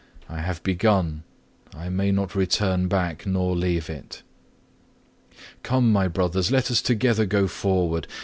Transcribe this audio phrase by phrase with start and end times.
[0.27, 1.21] I have begun;
[1.75, 4.23] I may not return back nor leave it.
[5.29, 5.43] 6.
[5.61, 8.07] Come, my brothers, let us together go forward.